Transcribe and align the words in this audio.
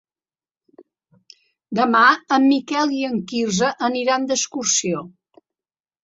Demà 1.79 1.99
en 2.37 2.47
Miquel 2.53 2.93
i 2.99 3.01
en 3.09 3.19
Quirze 3.31 3.69
aniran 3.89 4.25
d'excursió. 4.31 5.03